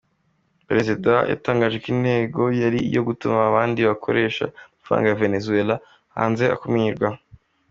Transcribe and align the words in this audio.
Perezida 0.67 1.13
yatangaje 1.31 1.75
ko 1.83 1.87
intego 1.95 2.41
yari 2.61 2.79
iyo 2.89 3.01
gutuma 3.07 3.33
amabandi 3.37 3.79
akoresha 3.95 4.45
amafaranga 4.73 5.07
ya 5.09 5.19
Venezuwela 5.21 5.75
hanze 6.15 6.45
akumirwa. 6.55 7.07